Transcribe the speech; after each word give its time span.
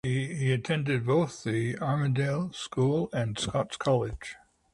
He 0.03 0.51
attended 0.51 1.05
both 1.05 1.43
The 1.43 1.75
Armidale 1.75 2.55
School 2.55 3.07
and 3.13 3.37
Scots 3.37 3.77
College. 3.77 4.35